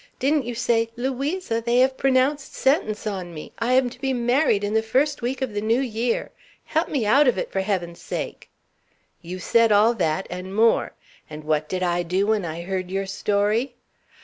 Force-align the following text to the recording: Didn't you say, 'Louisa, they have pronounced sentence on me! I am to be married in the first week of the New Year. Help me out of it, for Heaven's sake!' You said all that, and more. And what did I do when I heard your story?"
Didn't 0.17 0.45
you 0.45 0.55
say, 0.55 0.89
'Louisa, 0.95 1.61
they 1.61 1.77
have 1.81 1.95
pronounced 1.95 2.55
sentence 2.55 3.05
on 3.05 3.35
me! 3.35 3.51
I 3.59 3.73
am 3.73 3.87
to 3.91 4.01
be 4.01 4.13
married 4.13 4.63
in 4.63 4.73
the 4.73 4.81
first 4.81 5.21
week 5.21 5.43
of 5.43 5.53
the 5.53 5.61
New 5.61 5.79
Year. 5.79 6.31
Help 6.65 6.89
me 6.89 7.05
out 7.05 7.27
of 7.27 7.37
it, 7.37 7.51
for 7.51 7.61
Heaven's 7.61 8.01
sake!' 8.01 8.49
You 9.21 9.37
said 9.37 9.71
all 9.71 9.93
that, 9.93 10.25
and 10.31 10.55
more. 10.55 10.93
And 11.29 11.43
what 11.43 11.69
did 11.69 11.83
I 11.83 12.01
do 12.01 12.25
when 12.25 12.45
I 12.45 12.63
heard 12.63 12.89
your 12.89 13.05
story?" 13.05 13.75